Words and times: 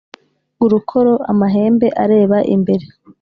urukoro: 0.63 1.13
amahembe 1.31 1.87
areba 2.03 2.37
imbere; 2.55 2.85